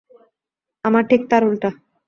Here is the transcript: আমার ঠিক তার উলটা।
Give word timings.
আমার 0.85 1.03
ঠিক 1.09 1.21
তার 1.31 1.43
উলটা। 1.43 1.69